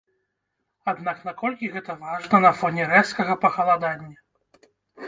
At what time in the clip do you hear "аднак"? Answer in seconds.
0.93-1.17